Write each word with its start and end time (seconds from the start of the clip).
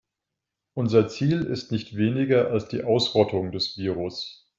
Unser 0.73 1.09
Ziel 1.09 1.43
ist 1.43 1.71
nicht 1.71 1.95
weniger 1.95 2.49
als 2.49 2.67
die 2.67 2.83
Ausrottung 2.83 3.51
des 3.51 3.77
Virus. 3.77 4.49